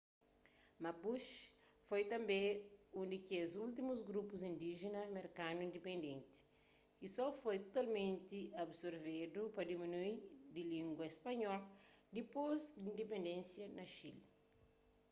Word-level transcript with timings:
mapuche 0.83 1.33
foi 1.87 2.03
tanbê 2.13 2.41
un 3.01 3.05
di 3.13 3.19
kes 3.27 3.49
últimus 3.65 3.99
grupu 4.09 4.33
indíjena 4.51 5.01
merkanu 5.19 5.59
indipendenti 5.63 6.37
ki 6.97 7.07
so 7.15 7.25
foi 7.41 7.57
totalmenti 7.65 8.39
absorvedu 8.65 9.41
pa 9.55 9.61
dumíniu 9.69 10.13
di 10.55 10.61
língua 10.73 11.05
spanhol 11.17 11.61
dipôs 12.17 12.61
di 12.81 12.87
indipendensia 12.93 13.65
na 13.77 13.85
xile 13.95 14.23